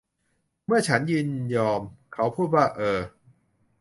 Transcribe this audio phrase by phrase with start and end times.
[0.65, 1.81] เมื่อฉันยินยอม
[2.13, 2.99] เขาพูดว่า เออ